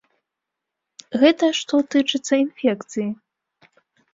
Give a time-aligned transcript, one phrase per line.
[1.23, 3.07] Гэта што тычыцца інфекцыі.